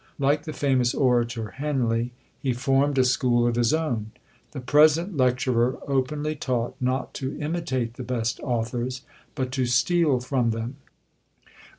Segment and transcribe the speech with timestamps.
[0.17, 4.09] Like the famous orator, Henley, he formed a school of his own.
[4.51, 9.03] The present lecturer openly taught not to imitate the best authors,
[9.35, 10.77] but to steal from them!